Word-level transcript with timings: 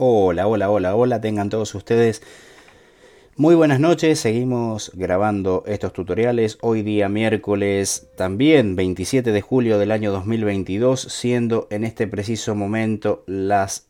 Hola, 0.00 0.46
hola, 0.46 0.70
hola, 0.70 0.94
hola, 0.94 1.20
tengan 1.20 1.48
todos 1.48 1.74
ustedes. 1.74 2.22
Muy 3.34 3.56
buenas 3.56 3.80
noches, 3.80 4.20
seguimos 4.20 4.92
grabando 4.94 5.64
estos 5.66 5.92
tutoriales. 5.92 6.56
Hoy 6.60 6.82
día 6.82 7.08
miércoles 7.08 8.08
también 8.16 8.76
27 8.76 9.32
de 9.32 9.40
julio 9.40 9.76
del 9.76 9.90
año 9.90 10.12
2022, 10.12 11.00
siendo 11.00 11.66
en 11.72 11.82
este 11.82 12.06
preciso 12.06 12.54
momento 12.54 13.24
las 13.26 13.88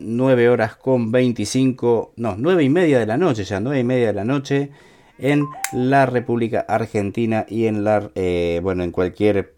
9 0.00 0.48
horas 0.48 0.74
con 0.74 1.12
25, 1.12 2.14
no, 2.16 2.34
9 2.36 2.64
y 2.64 2.68
media 2.68 2.98
de 2.98 3.06
la 3.06 3.16
noche 3.16 3.44
ya, 3.44 3.60
9 3.60 3.78
y 3.78 3.84
media 3.84 4.08
de 4.08 4.14
la 4.14 4.24
noche 4.24 4.70
en 5.16 5.44
la 5.72 6.06
República 6.06 6.66
Argentina 6.68 7.46
y 7.48 7.66
en 7.66 7.84
la, 7.84 8.10
eh, 8.16 8.58
bueno, 8.60 8.82
en 8.82 8.90
cualquier 8.90 9.54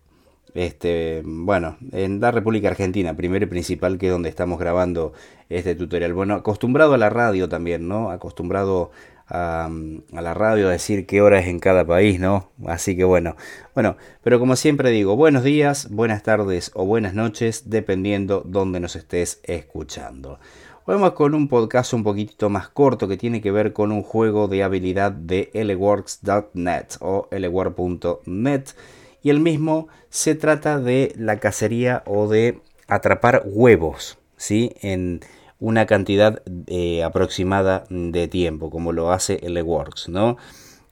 este, 0.55 1.23
bueno, 1.25 1.77
en 1.93 2.21
la 2.21 2.31
República 2.31 2.69
Argentina, 2.69 3.15
primero 3.15 3.45
y 3.45 3.49
principal, 3.49 3.99
que 3.99 4.07
es 4.07 4.13
donde 4.13 4.29
estamos 4.29 4.59
grabando 4.59 5.13
este 5.49 5.75
tutorial. 5.75 6.15
Bueno, 6.15 6.35
acostumbrado 6.35 6.95
a 6.95 6.99
la 6.99 7.11
radio 7.11 7.49
también, 7.49 7.89
¿no? 7.89 8.11
Acostumbrado 8.11 8.93
a, 9.29 9.69
la 10.13 10.35
radio 10.35 10.69
a 10.69 10.73
decir 10.73 11.07
qué 11.07 11.23
hora 11.23 11.41
es 11.41 11.49
en 11.49 11.59
cada 11.59 11.85
país, 11.85 12.21
¿no? 12.21 12.51
Así 12.67 12.97
que 12.97 13.05
bueno, 13.05 13.37
bueno, 13.75 13.97
pero 14.23 14.39
como 14.39 14.57
siempre 14.57 14.91
digo, 14.91 15.17
buenos 15.17 15.43
días, 15.43 15.91
buenas 15.91 16.23
tardes 16.23 16.71
o 16.75 16.85
buenas 16.85 17.15
noches, 17.15 17.71
dependiendo 17.71 18.43
donde 18.45 18.81
nos 18.81 18.97
estés 18.97 19.41
escuchando. 19.45 20.39
Vamos 20.87 21.13
con 21.13 21.35
un 21.35 21.49
podcast 21.49 21.95
un 21.95 22.05
poquitito 22.05 22.51
más 22.51 22.69
corto 22.69 23.09
que 23.09 23.17
tiene 23.17 23.41
que 23.41 23.51
ver 23.51 23.73
con 23.73 23.91
un 23.91 24.03
juego 24.03 24.49
de 24.49 24.63
habilidad 24.63 25.13
de 25.13 25.51
lworks.net 25.55 26.89
o 27.01 27.27
lword.net 27.31 28.65
y 29.23 29.31
el 29.31 29.41
mismo 29.41 29.89
se 30.15 30.37
trata 30.37 30.79
de 30.79 31.13
la 31.19 31.41
cacería 31.41 32.05
o 32.07 32.29
de 32.29 32.61
atrapar 32.87 33.43
huevos, 33.47 34.17
¿sí? 34.37 34.73
En 34.81 35.23
una 35.59 35.87
cantidad 35.87 36.41
eh, 36.69 37.03
aproximada 37.03 37.83
de 37.91 38.29
tiempo, 38.29 38.71
como 38.71 38.93
lo 38.93 39.11
hace 39.11 39.41
el 39.43 39.61
Works, 39.61 40.09
¿no? 40.09 40.37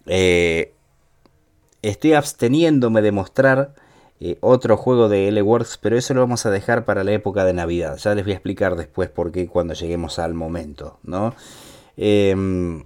Eh, 0.07 0.75
estoy 1.83 2.15
absteniéndome 2.15 3.01
de 3.01 3.13
mostrar 3.13 3.77
eh, 4.19 4.39
otro 4.41 4.77
juego 4.77 5.09
de 5.09 5.29
L-Works, 5.29 5.79
pero 5.81 5.97
eso 5.97 6.15
lo 6.15 6.21
vamos 6.23 6.45
a 6.45 6.51
dejar 6.51 6.85
para 6.85 7.05
la 7.05 7.13
época 7.13 7.45
de 7.45 7.53
Navidad. 7.53 7.99
Ya 7.99 8.17
les 8.17 8.25
voy 8.25 8.33
a 8.33 8.37
explicar 8.37 8.75
después 8.75 9.09
por 9.09 9.31
qué 9.31 9.47
cuando 9.47 9.75
lleguemos 9.75 10.19
al 10.19 10.35
momento, 10.35 10.99
¿no? 11.05 11.33
Em, 11.97 12.83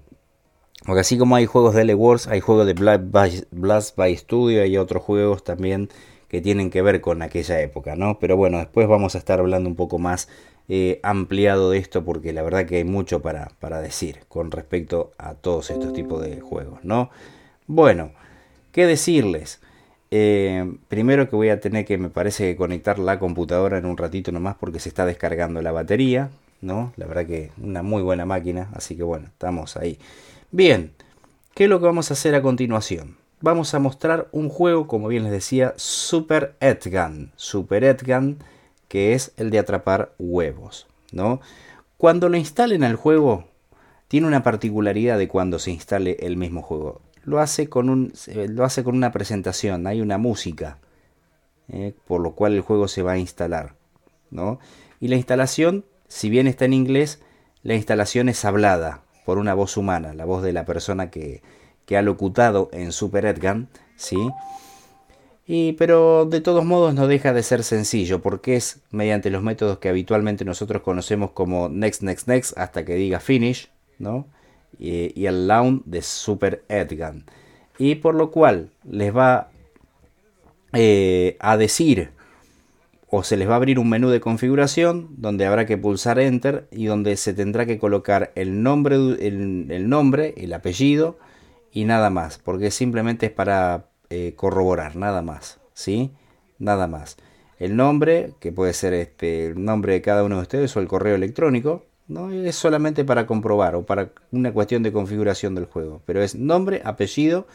porque 0.84 1.00
así 1.00 1.16
como 1.16 1.34
hay 1.34 1.46
juegos 1.46 1.74
de 1.74 1.80
L-Wars, 1.80 2.26
hay 2.26 2.40
juegos 2.40 2.66
de 2.66 2.74
Blast 3.50 3.96
by, 3.96 4.16
Studio 4.18 4.66
y 4.66 4.76
otros 4.76 5.02
juegos 5.02 5.42
también 5.42 5.88
que 6.28 6.40
tienen 6.40 6.70
que 6.70 6.82
ver 6.82 7.00
con 7.00 7.22
aquella 7.22 7.60
época, 7.60 7.96
¿no? 7.96 8.18
Pero 8.18 8.36
bueno, 8.36 8.58
después 8.58 8.88
vamos 8.88 9.14
a 9.14 9.18
estar 9.18 9.38
hablando 9.38 9.68
un 9.68 9.76
poco 9.76 9.98
más 9.98 10.28
eh, 10.68 10.98
ampliado 11.02 11.70
de 11.70 11.78
esto 11.78 12.04
porque 12.04 12.32
la 12.32 12.42
verdad 12.42 12.66
que 12.66 12.76
hay 12.76 12.84
mucho 12.84 13.22
para, 13.22 13.50
para 13.60 13.80
decir 13.80 14.20
con 14.28 14.50
respecto 14.50 15.12
a 15.16 15.34
todos 15.34 15.70
estos 15.70 15.92
tipos 15.92 16.22
de 16.22 16.40
juegos, 16.40 16.80
¿no? 16.82 17.10
Bueno, 17.68 18.10
¿qué 18.72 18.86
decirles? 18.86 19.60
Eh, 20.10 20.72
primero 20.88 21.28
que 21.28 21.36
voy 21.36 21.48
a 21.50 21.60
tener 21.60 21.84
que, 21.84 21.98
me 21.98 22.10
parece, 22.10 22.56
conectar 22.56 22.98
la 22.98 23.18
computadora 23.18 23.78
en 23.78 23.86
un 23.86 23.96
ratito 23.96 24.32
nomás 24.32 24.56
porque 24.56 24.80
se 24.80 24.88
está 24.88 25.06
descargando 25.06 25.62
la 25.62 25.72
batería, 25.72 26.30
¿no? 26.60 26.92
La 26.96 27.06
verdad 27.06 27.26
que 27.26 27.50
una 27.60 27.82
muy 27.82 28.02
buena 28.02 28.24
máquina, 28.24 28.68
así 28.74 28.96
que 28.96 29.02
bueno, 29.02 29.26
estamos 29.26 29.76
ahí. 29.76 29.98
Bien, 30.50 30.92
¿qué 31.54 31.64
es 31.64 31.70
lo 31.70 31.80
que 31.80 31.86
vamos 31.86 32.10
a 32.10 32.14
hacer 32.14 32.34
a 32.34 32.42
continuación? 32.42 33.16
Vamos 33.40 33.74
a 33.74 33.78
mostrar 33.78 34.28
un 34.32 34.48
juego, 34.48 34.86
como 34.86 35.08
bien 35.08 35.24
les 35.24 35.32
decía, 35.32 35.74
Super 35.76 36.56
Edgan. 36.60 37.32
Super 37.36 37.84
Edgan, 37.84 38.38
que 38.88 39.12
es 39.12 39.32
el 39.36 39.50
de 39.50 39.58
atrapar 39.58 40.14
huevos, 40.18 40.86
¿no? 41.12 41.40
Cuando 41.98 42.30
lo 42.30 42.38
instalen 42.38 42.82
al 42.82 42.96
juego, 42.96 43.44
tiene 44.08 44.26
una 44.26 44.42
particularidad 44.42 45.18
de 45.18 45.28
cuando 45.28 45.58
se 45.58 45.70
instale 45.70 46.16
el 46.20 46.38
mismo 46.38 46.62
juego. 46.62 47.02
Lo 47.24 47.40
hace 47.40 47.68
con, 47.68 47.90
un, 47.90 48.12
lo 48.48 48.64
hace 48.64 48.82
con 48.84 48.96
una 48.96 49.12
presentación, 49.12 49.86
hay 49.86 50.00
una 50.00 50.16
música, 50.16 50.78
¿eh? 51.68 51.94
por 52.06 52.22
lo 52.22 52.32
cual 52.32 52.54
el 52.54 52.62
juego 52.62 52.88
se 52.88 53.02
va 53.02 53.12
a 53.12 53.18
instalar, 53.18 53.74
¿no? 54.30 54.60
Y 54.98 55.08
la 55.08 55.16
instalación, 55.16 55.84
si 56.08 56.30
bien 56.30 56.46
está 56.46 56.64
en 56.64 56.72
inglés, 56.72 57.20
la 57.62 57.74
instalación 57.74 58.30
es 58.30 58.44
hablada, 58.46 59.02
por 59.26 59.38
una 59.38 59.54
voz 59.54 59.76
humana, 59.76 60.14
la 60.14 60.24
voz 60.24 60.42
de 60.42 60.52
la 60.52 60.64
persona 60.64 61.10
que, 61.10 61.42
ha 61.96 62.02
locutado 62.02 62.68
en 62.72 62.92
Super 62.92 63.26
Edgan, 63.26 63.68
¿sí? 63.96 64.16
Y, 65.46 65.74
pero 65.74 66.24
de 66.24 66.40
todos 66.40 66.64
modos 66.64 66.94
no 66.94 67.06
deja 67.06 67.32
de 67.32 67.42
ser 67.42 67.62
sencillo 67.62 68.20
porque 68.20 68.56
es 68.56 68.80
mediante 68.90 69.30
los 69.30 69.42
métodos 69.42 69.78
que 69.78 69.88
habitualmente 69.88 70.44
nosotros 70.44 70.82
conocemos 70.82 71.30
como 71.30 71.68
next, 71.68 72.02
next, 72.02 72.26
next 72.26 72.58
hasta 72.58 72.84
que 72.84 72.94
diga 72.94 73.20
finish, 73.20 73.68
¿no? 73.98 74.26
Y, 74.78 75.26
el 75.26 75.46
launch 75.46 75.82
de 75.84 76.02
Super 76.02 76.64
Edgan. 76.68 77.24
Y 77.78 77.96
por 77.96 78.14
lo 78.14 78.30
cual 78.30 78.70
les 78.84 79.14
va 79.14 79.50
eh, 80.72 81.36
a 81.38 81.56
decir 81.56 82.10
o 83.08 83.22
se 83.22 83.36
les 83.36 83.48
va 83.48 83.54
a 83.54 83.56
abrir 83.56 83.78
un 83.78 83.88
menú 83.88 84.10
de 84.10 84.20
configuración 84.20 85.08
donde 85.16 85.46
habrá 85.46 85.64
que 85.64 85.78
pulsar 85.78 86.18
enter 86.18 86.66
y 86.70 86.86
donde 86.86 87.16
se 87.16 87.32
tendrá 87.34 87.66
que 87.66 87.78
colocar 87.78 88.32
el 88.34 88.62
nombre, 88.62 88.96
el, 88.96 89.88
nombre, 89.88 90.34
el 90.36 90.52
apellido 90.52 91.18
y 91.76 91.84
nada 91.84 92.08
más, 92.08 92.38
porque 92.38 92.70
simplemente 92.70 93.26
es 93.26 93.32
para 93.32 93.90
eh, 94.08 94.32
corroborar, 94.34 94.96
nada 94.96 95.20
más, 95.20 95.60
¿sí? 95.74 96.10
Nada 96.58 96.86
más. 96.86 97.18
El 97.58 97.76
nombre, 97.76 98.32
que 98.40 98.50
puede 98.50 98.72
ser 98.72 98.94
este, 98.94 99.48
el 99.48 99.62
nombre 99.62 99.92
de 99.92 100.00
cada 100.00 100.24
uno 100.24 100.36
de 100.36 100.40
ustedes 100.40 100.74
o 100.74 100.80
el 100.80 100.88
correo 100.88 101.16
electrónico, 101.16 101.84
no 102.08 102.30
es 102.30 102.56
solamente 102.56 103.04
para 103.04 103.26
comprobar 103.26 103.74
o 103.74 103.84
para 103.84 104.08
una 104.32 104.54
cuestión 104.54 104.82
de 104.82 104.90
configuración 104.90 105.54
del 105.54 105.66
juego, 105.66 106.00
pero 106.06 106.22
es 106.22 106.34
nombre, 106.34 106.80
apellido, 106.82 107.46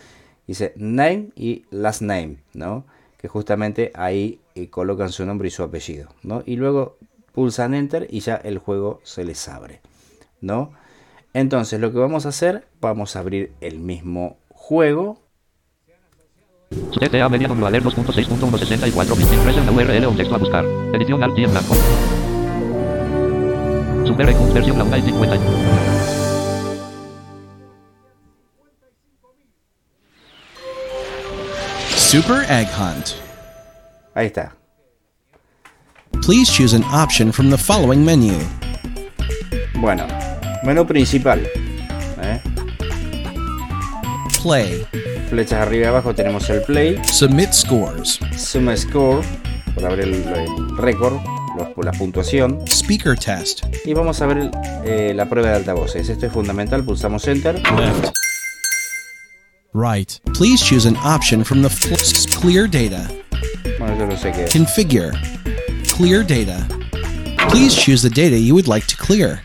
dice 0.45 0.73
name 0.75 1.29
y 1.35 1.65
last 1.71 2.03
name, 2.03 2.43
¿no? 2.53 2.85
Que 3.17 3.27
justamente 3.27 3.91
ahí 3.95 4.39
y 4.53 4.67
colocan 4.67 5.09
su 5.09 5.25
nombre 5.25 5.47
y 5.47 5.51
su 5.51 5.63
apellido, 5.63 6.09
¿no? 6.21 6.43
Y 6.45 6.57
luego 6.57 6.99
pulsan 7.31 7.73
enter 7.73 8.05
y 8.07 8.19
ya 8.19 8.35
el 8.35 8.59
juego 8.59 8.99
se 9.01 9.25
les 9.25 9.47
abre, 9.47 9.81
¿no? 10.41 10.73
Entonces 11.33 11.79
lo 11.79 11.91
que 11.91 11.99
vamos 11.99 12.25
a 12.25 12.29
hacer, 12.29 12.67
vamos 12.81 13.15
a 13.15 13.19
abrir 13.19 13.53
el 13.61 13.79
mismo 13.79 14.37
juego. 14.49 15.21
CTA 16.69 17.27
Media 17.29 17.47
Valer 17.47 17.83
2.6.164 17.83 19.33
Impresa 19.33 19.63
la 19.63 19.71
URL 19.71 20.07
un 20.07 20.17
texto 20.17 20.35
a 20.35 20.37
buscar. 20.37 20.65
Edición 20.93 21.23
Alt 21.23 21.37
y 21.37 21.43
en 21.43 21.51
blanco. 21.51 21.75
Super 24.05 24.25
versión 24.25 24.77
la 24.77 24.83
1 24.83 24.97
y 24.97 25.01
50. 25.01 25.37
Super 31.95 32.45
Egg 32.49 32.67
Hunt. 32.77 33.11
Ahí 34.13 34.27
está. 34.27 34.53
Please 36.21 36.51
choose 36.51 36.73
an 36.73 36.83
option 36.83 37.31
from 37.31 37.49
the 37.49 37.57
following 37.57 38.03
menu. 38.03 38.37
Bueno, 39.79 40.05
menú 40.63 40.85
principal. 40.85 41.41
¿eh? 42.21 42.39
Play. 44.41 44.85
Flechas 45.29 45.61
arriba 45.61 45.85
y 45.85 45.87
abajo 45.87 46.13
tenemos 46.13 46.49
el 46.49 46.61
play. 46.63 47.01
Submit 47.11 47.53
scores. 47.53 48.19
Submit 48.37 48.77
score 48.77 49.23
para 49.75 49.89
ver 49.89 50.01
el, 50.01 50.13
el 50.13 50.77
récord, 50.77 51.19
la 51.77 51.91
puntuación. 51.91 52.59
Speaker 52.67 53.17
test. 53.17 53.63
Y 53.85 53.93
vamos 53.93 54.21
a 54.21 54.25
ver 54.25 54.51
eh, 54.83 55.13
la 55.15 55.29
prueba 55.29 55.49
de 55.49 55.55
altavoces. 55.57 56.09
Esto 56.09 56.25
es 56.25 56.33
fundamental. 56.33 56.83
Pulsamos 56.83 57.27
enter. 57.27 57.55
Left. 57.55 58.11
Right. 59.73 60.19
Please 60.33 60.61
choose 60.61 60.85
an 60.85 60.97
option 60.97 61.43
from 61.45 61.61
the 61.61 61.69
clear 62.41 62.67
data. 62.67 63.09
Bueno, 63.79 63.97
yo 63.97 64.05
no 64.05 64.17
sé 64.17 64.31
qué. 64.33 64.47
Configure. 64.51 65.11
Clear 65.87 66.23
data. 66.23 66.67
Please 67.49 67.75
choose 67.75 68.01
the 68.01 68.09
data 68.09 68.37
you 68.37 68.53
would 68.53 68.67
like 68.67 68.85
to 68.87 68.97
clear. 68.97 69.41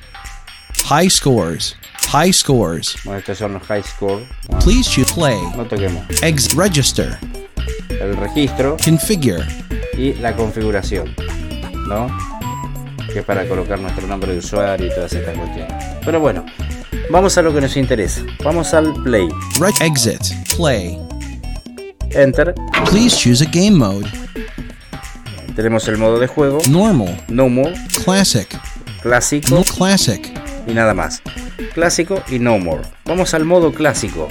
High 0.88 1.10
scores. 1.10 1.74
High 2.12 2.32
scores. 2.32 2.96
Bueno, 3.02 3.18
estos 3.18 3.38
son 3.38 3.54
los 3.54 3.62
high 3.64 3.82
score. 3.82 4.24
Bueno, 4.46 4.64
Please 4.64 4.88
choose 4.88 5.12
play. 5.12 5.36
No 5.56 5.64
toquemos. 5.64 6.04
Exit 6.22 6.52
register. 6.52 7.18
El 7.90 8.16
registro. 8.16 8.76
Configure. 8.84 9.44
Y 9.98 10.14
la 10.14 10.36
configuración. 10.36 11.12
¿No? 11.88 12.06
Que 13.12 13.18
es 13.18 13.24
para 13.24 13.48
colocar 13.48 13.80
nuestro 13.80 14.06
nombre 14.06 14.30
de 14.30 14.38
usuario 14.38 14.86
y 14.86 14.90
todas 14.90 15.12
estas 15.12 15.36
cuestiones. 15.36 15.74
Pero 16.04 16.20
bueno, 16.20 16.46
vamos 17.10 17.36
a 17.36 17.42
lo 17.42 17.52
que 17.52 17.60
nos 17.60 17.76
interesa. 17.76 18.20
Vamos 18.44 18.72
al 18.72 18.92
play. 19.02 19.28
exit. 19.80 20.22
Play. 20.56 21.00
Enter. 22.12 22.54
Please 22.88 23.16
choose 23.16 23.42
a 23.44 23.50
game 23.50 23.72
mode. 23.72 24.06
Tenemos 25.56 25.88
el 25.88 25.98
modo 25.98 26.20
de 26.20 26.28
juego. 26.28 26.60
Normal. 26.68 27.24
Normal. 27.26 27.74
Classic. 28.04 28.56
Clásico. 29.02 29.64
classic. 29.64 30.35
Y 30.66 30.74
nada 30.74 30.94
más. 30.94 31.22
Clásico 31.74 32.22
y 32.28 32.38
no 32.38 32.58
more. 32.58 32.82
Vamos 33.04 33.34
al 33.34 33.44
modo 33.44 33.72
clásico. 33.72 34.28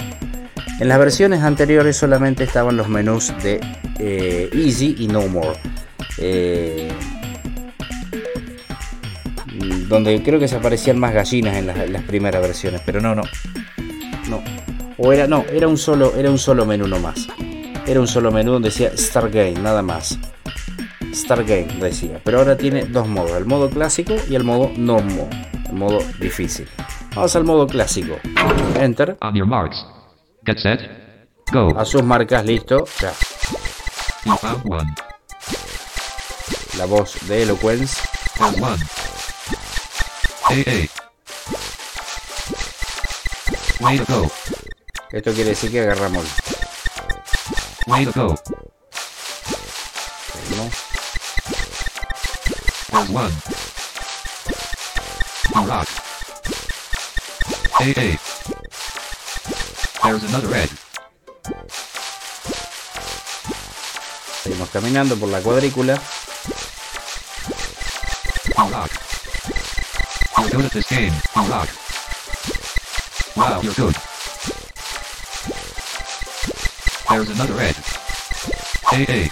En 0.78 0.88
las 0.88 0.98
versiones 0.98 1.42
anteriores 1.42 1.96
solamente 1.96 2.44
estaban 2.44 2.76
los 2.76 2.88
menús 2.88 3.32
de 3.42 3.60
eh, 3.98 4.50
Easy 4.52 4.94
y 4.98 5.08
No 5.08 5.26
More. 5.26 5.58
Eh, 6.18 6.92
donde 9.88 10.22
creo 10.22 10.38
que 10.38 10.48
se 10.48 10.56
aparecían 10.56 10.98
más 10.98 11.14
gallinas 11.14 11.56
en 11.56 11.66
las, 11.66 12.02
primeras 12.02 12.42
versiones, 12.42 12.82
pero 12.84 13.00
no, 13.00 13.14
no. 13.14 13.22
No. 14.28 14.42
O 14.98 15.12
era, 15.12 15.26
no, 15.26 15.44
era 15.50 15.68
un 15.68 15.78
solo, 15.78 16.14
era 16.16 16.30
un 16.30 16.38
solo 16.38 16.66
menú 16.66 16.86
nomás. 16.86 17.26
Era 17.86 18.00
un 18.00 18.08
solo 18.08 18.30
menú 18.30 18.52
donde 18.52 18.68
decía 18.68 18.90
Stargame, 18.96 19.54
nada 19.54 19.80
más. 19.80 20.18
Stargame 21.14 21.68
decía. 21.80 22.20
Pero 22.22 22.38
ahora 22.38 22.56
tiene 22.56 22.84
dos 22.84 23.08
modos, 23.08 23.32
el 23.38 23.46
modo 23.46 23.70
clásico 23.70 24.14
y 24.28 24.34
el 24.34 24.44
modo 24.44 24.72
normal, 24.76 25.28
el 25.54 25.55
modo 25.76 25.98
difícil. 26.18 26.68
Vamos 27.14 27.36
al 27.36 27.44
modo 27.44 27.66
clásico. 27.66 28.18
Enter. 28.78 29.16
On 29.20 29.34
your 29.34 29.46
marks. 29.46 29.76
Get 30.44 30.58
set. 30.58 30.80
Go. 31.52 31.76
A 31.78 31.84
sus 31.84 32.02
marcas, 32.02 32.44
listo. 32.44 32.84
Ya. 33.00 33.12
La 36.76 36.86
voz 36.86 37.16
de 37.28 37.42
Eloquence. 37.42 38.00
One. 38.40 38.76
AA. 40.44 40.88
Way 43.80 43.98
to 43.98 44.04
go. 44.12 44.30
Esto 45.12 45.32
quiere 45.32 45.50
decir 45.50 45.70
que 45.70 45.80
agarramos. 45.80 46.24
Way 47.86 48.06
to 48.06 48.12
go. 48.12 48.34
Rock. 55.64 55.88
AA. 57.80 58.18
There's 60.04 60.24
another 60.24 60.54
egg. 60.54 60.68
Seguimos 64.42 64.68
caminando 64.68 65.16
por 65.16 65.30
la 65.30 65.40
cuadrícula. 65.40 65.98
Rock. 68.58 68.90
You're 70.38 70.50
good 70.50 70.64
at 70.66 70.72
this 70.72 70.88
game. 70.88 71.12
You 71.34 71.42
rock. 71.42 71.68
Wow, 73.36 73.60
you're 73.62 73.74
good. 73.74 73.96
There's 77.08 77.30
another 77.30 77.60
egg. 77.60 77.76
AA. 78.92 79.30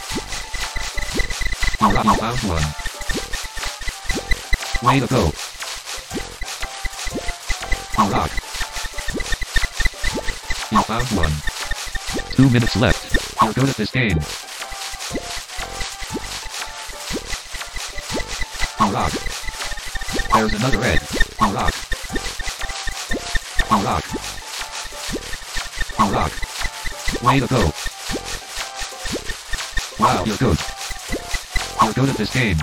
You 1.81 1.95
rock. 1.95 2.05
You 2.05 2.15
found 2.15 2.39
one. 2.49 2.65
Way 4.83 5.01
to 5.01 5.07
go. 5.07 5.54
Rock. 8.11 8.31
You 10.71 10.83
found 10.83 11.07
one. 11.17 11.33
Two 12.33 12.51
minutes 12.51 12.77
left. 12.77 13.17
You're 13.43 13.53
good 13.53 13.69
at 13.69 13.77
this 13.77 13.91
game. 13.91 14.19
Rock. 18.93 19.13
There's 20.33 20.55
another 20.55 20.83
egg. 20.85 21.01
Rock. 21.41 21.75
You 23.71 23.77
rock. 26.13 26.33
Way 27.23 27.41
to 27.41 27.47
go. 27.47 27.73
Wow, 29.99 30.25
you're 30.25 30.37
good. 30.37 30.59
You're 31.83 31.93
good 31.93 32.09
at 32.11 32.17
this 32.17 32.33
game. 32.35 32.59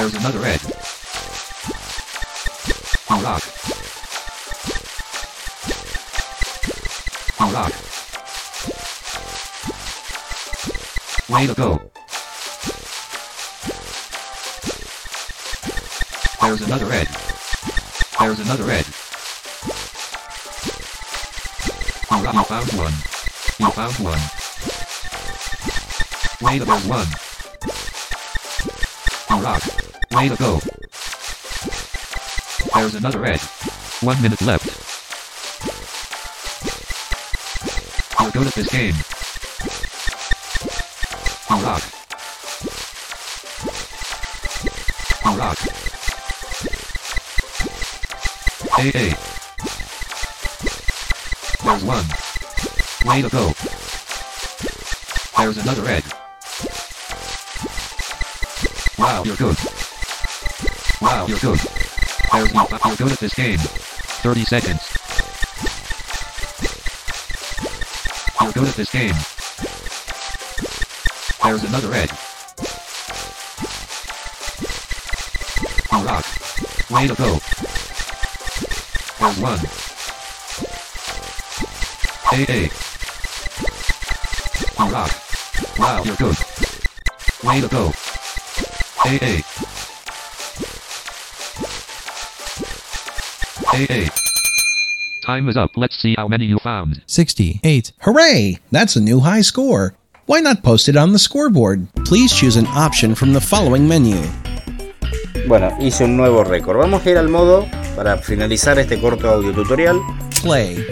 There's 0.00 0.14
another 0.14 0.42
egg. 0.46 0.60
You 3.10 3.16
rock. 3.22 3.44
You 7.38 7.46
rock. 7.52 7.72
Way 11.28 11.46
to 11.48 11.54
go. 11.54 11.82
There's 16.40 16.62
another 16.62 16.92
egg. 16.92 17.08
There's 18.18 18.40
another 18.40 18.70
egg. 18.70 18.86
You, 22.10 22.16
you 22.32 22.44
found 22.44 22.72
one. 22.72 22.94
You 23.58 23.70
found 23.70 23.96
one. 24.00 24.22
Way 26.40 26.58
to 26.58 26.64
there's 26.64 26.86
one. 26.88 27.06
You 29.28 29.44
rock. 29.44 29.79
Way 30.12 30.28
to 30.28 30.36
go. 30.36 30.58
There's 32.74 32.96
another 32.96 33.24
egg. 33.26 33.40
One 34.02 34.20
minute 34.20 34.42
left. 34.42 34.66
You're 38.20 38.30
good 38.32 38.46
at 38.48 38.54
this 38.54 38.68
game. 38.68 38.94
You 41.48 41.64
rock. 41.64 41.82
You 45.24 45.38
rock. 45.38 45.58
AA. 48.78 49.14
There's 51.62 51.84
one. 51.84 52.04
Way 53.06 53.22
to 53.22 53.28
go. 53.28 53.52
There's 55.38 55.58
another 55.58 55.86
egg. 55.88 56.04
Wow, 58.98 59.22
you're 59.24 59.36
good. 59.36 59.79
Wow, 61.00 61.26
you're 61.26 61.38
good. 61.38 61.58
There's 62.32 62.52
no 62.52 62.66
but 62.68 62.84
you're 62.84 62.96
good 62.96 63.12
at 63.12 63.18
this 63.18 63.34
game. 63.34 63.58
30 63.58 64.44
seconds. 64.44 64.82
You're 68.42 68.52
good 68.52 68.68
at 68.68 68.74
this 68.74 68.90
game. 68.92 69.14
There's 71.42 71.64
another 71.64 71.94
egg. 71.94 72.10
You 75.90 76.06
rock. 76.06 76.26
Way 76.90 77.06
to 77.06 77.14
go. 77.14 77.38
There's 79.18 79.38
one. 79.40 79.58
Hey, 82.30 82.44
hey. 82.44 82.70
You 84.78 84.92
rock. 84.92 85.10
Wow, 85.78 86.02
you're 86.04 86.16
good. 86.16 86.36
Way 87.42 87.60
to 87.62 87.68
go. 87.68 87.88
Hey, 89.02 89.16
hey. 89.16 89.69
8. 93.72 94.10
Time 95.24 95.48
is 95.48 95.56
up. 95.56 95.70
Let's 95.76 95.96
see 95.96 96.14
how 96.16 96.26
many 96.26 96.44
you 96.44 96.58
found. 96.58 97.02
68. 97.06 97.92
Hooray! 98.00 98.58
That's 98.72 98.96
a 98.96 99.00
new 99.00 99.20
high 99.20 99.42
score. 99.42 99.94
Why 100.26 100.40
not 100.40 100.64
post 100.64 100.88
it 100.88 100.96
on 100.96 101.12
the 101.12 101.20
scoreboard? 101.20 101.86
Please 102.04 102.34
choose 102.34 102.56
an 102.56 102.66
option 102.66 103.14
from 103.14 103.32
the 103.32 103.40
following 103.40 103.86
menu. 103.86 104.16
Bueno, 105.46 105.70
hice 105.78 106.04
un 106.04 106.16
nuevo 106.16 106.42
récord. 106.42 106.78
Vamos 106.78 107.06
a 107.06 107.10
ir 107.10 107.18
al 107.18 107.28
modo 107.28 107.64
para 107.94 108.18
finalizar 108.18 108.78
este 108.78 109.00
corto 109.00 109.30
audio 109.30 109.52
tutorial. 109.52 110.00
Play. 110.42 110.84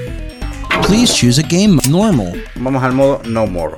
Please 0.82 1.12
choose 1.12 1.38
a 1.38 1.42
game 1.42 1.80
normal. 1.88 2.32
Vamos 2.56 2.82
al 2.84 2.92
modo 2.92 3.20
no 3.24 3.46
more. 3.46 3.76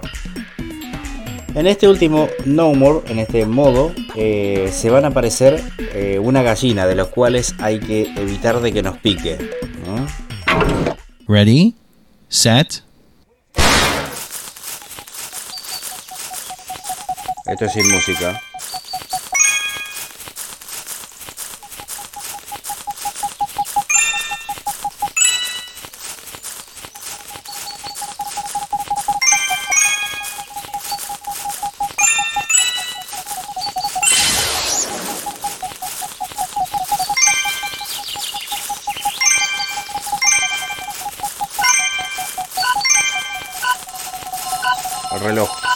En 1.54 1.66
este 1.66 1.88
último 1.88 2.28
No 2.44 2.72
More, 2.74 3.00
en 3.10 3.18
este 3.18 3.44
modo, 3.44 3.92
eh, 4.14 4.70
se 4.72 4.88
van 4.88 5.04
a 5.04 5.08
aparecer 5.08 5.60
eh, 5.94 6.20
una 6.22 6.42
gallina 6.42 6.86
de 6.86 6.94
los 6.94 7.08
cuales 7.08 7.54
hay 7.58 7.80
que 7.80 8.02
evitar 8.16 8.60
de 8.60 8.72
que 8.72 8.82
nos 8.82 8.98
pique. 8.98 9.36
¿no? 9.84 10.06
Ready? 11.26 11.74
Set? 12.28 12.84
Esto 17.46 17.64
es 17.64 17.72
sin 17.72 17.90
música. 17.90 18.40
El 45.12 45.20
reloj. 45.20 45.69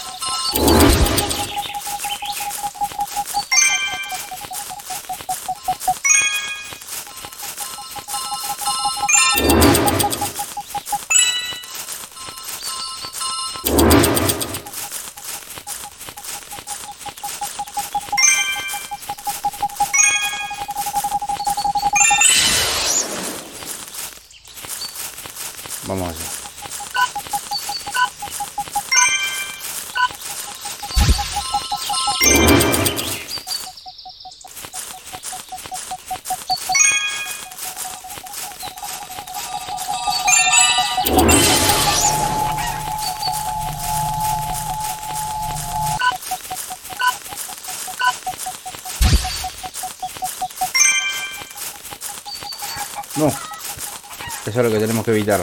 Eso 54.55 54.61
es 54.61 54.67
lo 54.67 54.73
que 54.73 54.79
tenemos 54.79 55.05
que 55.05 55.11
evitar. 55.11 55.41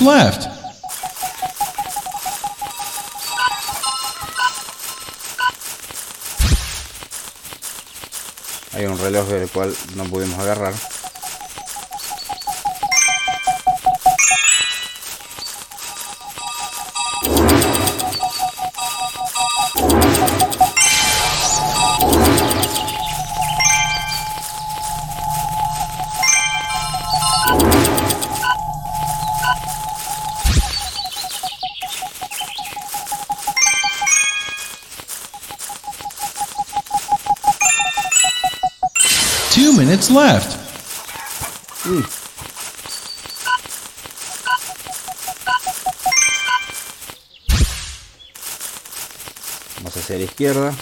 Left. 0.00 0.48
Hay 8.72 8.86
un 8.86 8.98
reloj 8.98 9.26
del 9.28 9.48
cual 9.50 9.74
no 9.96 10.04
pudimos 10.04 10.38
agarrar. 10.38 10.72
Minutes 40.00 40.10
left. 40.10 40.56
Vamos 49.76 49.96
hacia 49.96 50.16
la 50.16 50.24
izquierda. 50.24 50.74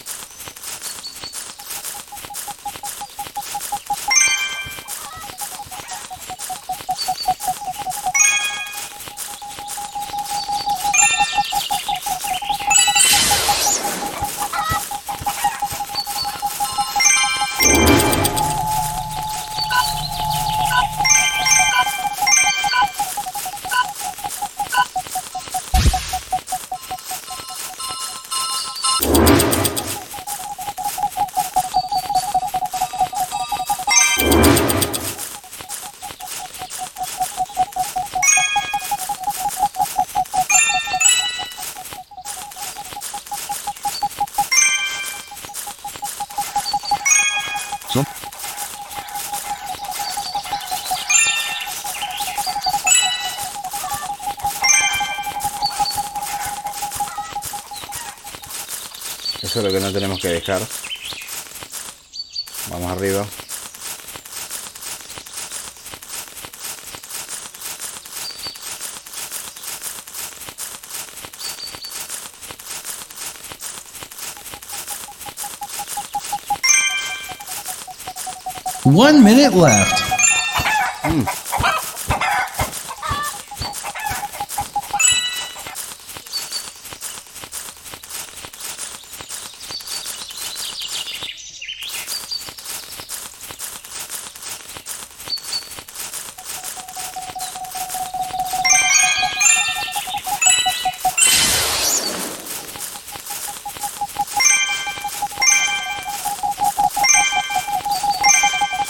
Eso 59.58 59.66
es 59.66 59.72
lo 59.72 59.80
que 59.80 59.84
no 59.84 59.92
tenemos 59.92 60.20
que 60.20 60.28
dejar. 60.28 60.60
Vamos 62.70 62.92
arriba. 62.92 63.26
One 78.84 79.24
minute 79.24 79.56
left. 79.56 81.47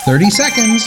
Thirty 0.08 0.30
seconds. 0.30 0.86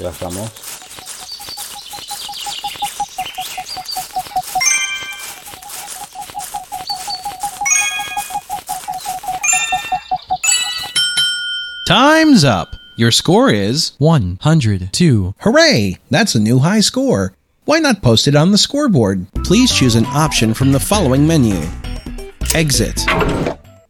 Ya 0.00 0.08
estamos. 0.08 0.67
Time's 11.88 12.44
up. 12.44 12.76
Your 12.98 13.10
score 13.10 13.50
is 13.50 13.92
102. 13.96 15.34
Hooray! 15.38 15.96
That's 16.10 16.34
a 16.34 16.38
new 16.38 16.58
high 16.58 16.80
score. 16.82 17.32
Why 17.64 17.78
not 17.78 18.02
post 18.02 18.28
it 18.28 18.36
on 18.36 18.50
the 18.52 18.58
scoreboard? 18.58 19.26
Please 19.44 19.72
choose 19.72 19.94
an 19.96 20.04
option 20.06 20.52
from 20.52 20.72
the 20.72 20.80
following 20.80 21.26
menu 21.26 21.54
Exit. 22.54 23.00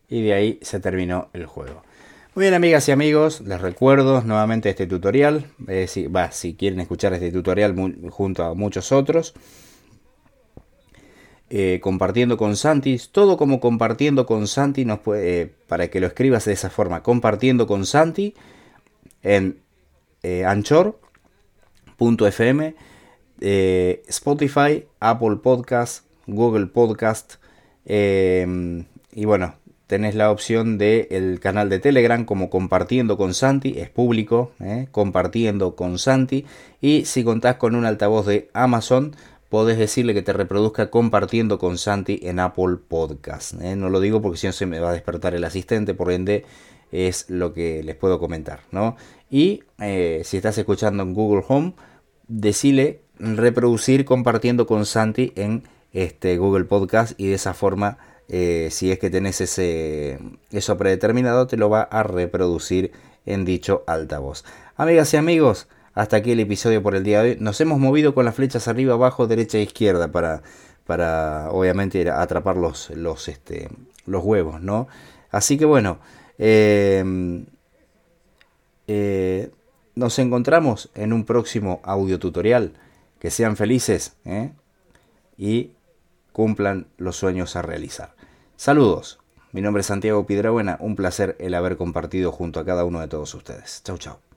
Y 0.08 0.20
de 0.22 0.32
ahí 0.32 0.58
se 0.62 0.78
terminó 0.78 1.26
el 1.34 1.46
juego. 1.46 1.82
Muy 2.36 2.42
bien, 2.44 2.54
amigas 2.54 2.88
y 2.88 2.92
amigos, 2.92 3.40
les 3.40 3.60
recuerdo 3.60 4.22
nuevamente 4.22 4.70
este 4.70 4.86
tutorial. 4.86 5.46
eh, 5.66 5.86
si, 5.88 6.06
va, 6.06 6.30
si 6.30 6.54
quieren 6.54 6.78
escuchar 6.78 7.14
este 7.14 7.32
tutorial 7.32 7.74
mu- 7.74 8.10
junto 8.10 8.44
a 8.44 8.54
muchos 8.54 8.92
otros. 8.92 9.34
Eh, 11.50 11.80
compartiendo 11.82 12.36
con 12.36 12.56
Santi, 12.56 13.00
todo 13.10 13.38
como 13.38 13.58
compartiendo 13.58 14.26
con 14.26 14.46
Santi, 14.46 14.86
eh, 15.14 15.50
para 15.66 15.88
que 15.88 15.98
lo 15.98 16.06
escribas 16.06 16.44
de 16.44 16.52
esa 16.52 16.68
forma, 16.68 17.02
compartiendo 17.02 17.66
con 17.66 17.86
Santi 17.86 18.34
en 19.22 19.58
eh, 20.22 20.44
Anchor.fm, 20.44 20.98
Spotify, 23.40 24.84
Apple 25.00 25.36
Podcast, 25.42 26.04
Google 26.26 26.66
Podcast, 26.66 27.36
eh, 27.86 28.84
y 29.12 29.24
bueno, 29.24 29.54
tenés 29.86 30.14
la 30.14 30.30
opción 30.30 30.76
del 30.76 31.06
el 31.10 31.40
canal 31.40 31.70
de 31.70 31.78
Telegram 31.78 32.26
como 32.26 32.50
compartiendo 32.50 33.16
con 33.16 33.32
Santi, 33.32 33.78
es 33.78 33.88
público, 33.88 34.52
compartiendo 34.90 35.74
con 35.74 35.98
Santi, 35.98 36.44
y 36.82 37.06
si 37.06 37.24
contás 37.24 37.56
con 37.56 37.74
un 37.74 37.86
altavoz 37.86 38.26
de 38.26 38.50
Amazon, 38.52 39.16
podés 39.48 39.78
decirle 39.78 40.14
que 40.14 40.22
te 40.22 40.32
reproduzca 40.32 40.90
compartiendo 40.90 41.58
con 41.58 41.78
Santi 41.78 42.20
en 42.22 42.40
Apple 42.40 42.76
Podcast. 42.86 43.54
¿eh? 43.60 43.76
No 43.76 43.88
lo 43.90 44.00
digo 44.00 44.20
porque 44.20 44.38
si 44.38 44.46
no 44.46 44.52
se 44.52 44.66
me 44.66 44.80
va 44.80 44.90
a 44.90 44.92
despertar 44.92 45.34
el 45.34 45.44
asistente, 45.44 45.94
por 45.94 46.12
ende 46.12 46.44
es 46.92 47.28
lo 47.28 47.54
que 47.54 47.82
les 47.82 47.96
puedo 47.96 48.18
comentar. 48.18 48.60
¿no? 48.70 48.96
Y 49.30 49.64
eh, 49.78 50.22
si 50.24 50.36
estás 50.36 50.58
escuchando 50.58 51.02
en 51.02 51.14
Google 51.14 51.44
Home, 51.48 51.74
decile 52.28 53.00
reproducir 53.18 54.04
compartiendo 54.04 54.66
con 54.66 54.86
Santi 54.86 55.32
en 55.34 55.64
este 55.92 56.36
Google 56.36 56.64
Podcast 56.64 57.18
y 57.18 57.28
de 57.28 57.34
esa 57.34 57.54
forma 57.54 57.98
eh, 58.28 58.68
si 58.70 58.92
es 58.92 58.98
que 58.98 59.08
tenés 59.08 59.40
ese, 59.40 60.18
eso 60.50 60.76
predeterminado, 60.76 61.46
te 61.46 61.56
lo 61.56 61.70
va 61.70 61.82
a 61.82 62.02
reproducir 62.02 62.92
en 63.24 63.44
dicho 63.44 63.84
altavoz. 63.86 64.44
Amigas 64.76 65.12
y 65.14 65.16
amigos, 65.16 65.66
hasta 65.98 66.18
aquí 66.18 66.30
el 66.30 66.38
episodio 66.38 66.80
por 66.80 66.94
el 66.94 67.02
día 67.02 67.22
de 67.22 67.30
hoy. 67.30 67.36
Nos 67.40 67.60
hemos 67.60 67.80
movido 67.80 68.14
con 68.14 68.24
las 68.24 68.36
flechas 68.36 68.68
arriba, 68.68 68.94
abajo, 68.94 69.26
derecha 69.26 69.58
e 69.58 69.62
izquierda 69.62 70.12
para, 70.12 70.42
para 70.86 71.50
obviamente 71.50 72.08
atrapar 72.08 72.56
los, 72.56 72.90
los, 72.90 73.26
este, 73.26 73.68
los 74.06 74.22
huevos, 74.22 74.62
¿no? 74.62 74.86
Así 75.32 75.58
que 75.58 75.64
bueno, 75.64 75.98
em, 76.38 77.46
eh, 78.86 79.50
nos 79.96 80.20
encontramos 80.20 80.88
en 80.94 81.12
un 81.12 81.24
próximo 81.24 81.80
audio 81.82 82.20
tutorial. 82.20 82.74
Que 83.18 83.32
sean 83.32 83.56
felices 83.56 84.14
¿eh? 84.24 84.52
y 85.36 85.72
cumplan 86.30 86.86
los 86.98 87.16
sueños 87.16 87.56
a 87.56 87.62
realizar. 87.62 88.14
Saludos. 88.54 89.18
Mi 89.50 89.60
nombre 89.60 89.80
es 89.80 89.86
Santiago 89.86 90.24
Piedrabuena. 90.24 90.76
Un 90.78 90.94
placer 90.94 91.34
el 91.40 91.54
haber 91.54 91.76
compartido 91.76 92.30
junto 92.30 92.60
a 92.60 92.64
cada 92.64 92.84
uno 92.84 93.00
de 93.00 93.08
todos 93.08 93.34
ustedes. 93.34 93.82
Chau, 93.82 93.98
chau. 93.98 94.27